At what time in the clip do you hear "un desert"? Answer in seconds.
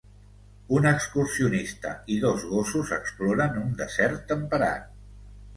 3.67-4.25